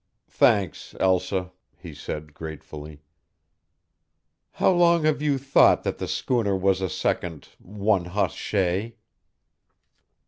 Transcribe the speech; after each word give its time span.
"Thanks, 0.31 0.95
Elsa," 0.99 1.51
he 1.77 1.93
said, 1.93 2.33
gratefully. 2.33 3.03
"How 4.53 4.71
long 4.71 5.03
have 5.03 5.21
you 5.21 5.37
thought 5.37 5.83
that 5.83 5.99
the 5.99 6.07
schooner 6.07 6.57
was 6.57 6.81
a 6.81 6.89
second 6.89 7.49
'one 7.59 8.05
hoss 8.05 8.33
shay'?" 8.33 8.95